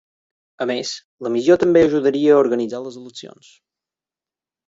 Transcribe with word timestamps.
A 0.63 0.65
més, 0.69 0.93
la 1.25 1.31
missió 1.33 1.57
també 1.63 1.83
ajudaria 1.89 2.33
a 2.35 2.39
organitzar 2.45 2.81
les 2.87 2.97
eleccions. 3.03 3.51